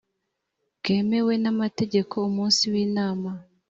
[0.79, 3.31] bwemewe n amategeko umunsi w inama